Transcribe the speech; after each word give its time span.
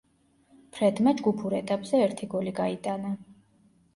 ფრედმა 0.77 1.11
ჯგუფურ 1.19 1.55
ეტაპზე 1.59 2.01
ერთი 2.05 2.29
გოლი 2.33 2.53
გაიტანა. 2.61 3.15